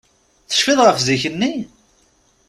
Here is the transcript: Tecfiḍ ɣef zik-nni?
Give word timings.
Tecfiḍ 0.49 0.79
ɣef 0.83 0.97
zik-nni? 1.05 1.53